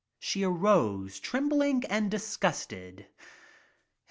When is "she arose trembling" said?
0.17-1.83